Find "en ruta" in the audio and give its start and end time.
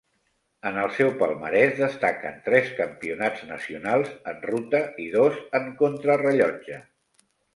4.33-4.81